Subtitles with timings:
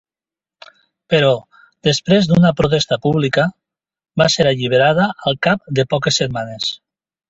[1.13, 1.29] Però,
[1.89, 3.47] després d'una protesta pública,
[4.23, 6.77] va ser alliberada al cap de poques setmanes.